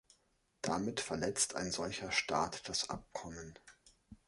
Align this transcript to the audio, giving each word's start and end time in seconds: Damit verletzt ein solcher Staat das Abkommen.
Damit 0.63 0.99
verletzt 0.99 1.55
ein 1.55 1.71
solcher 1.71 2.11
Staat 2.11 2.67
das 2.67 2.89
Abkommen. 2.89 3.59